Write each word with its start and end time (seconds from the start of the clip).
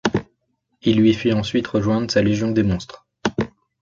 Il 0.81 0.97
lui 0.97 1.13
fit 1.13 1.31
ensuite 1.31 1.67
rejoindre 1.67 2.09
sa 2.09 2.23
Légion 2.23 2.49
des 2.49 2.63
monstres. 2.63 3.05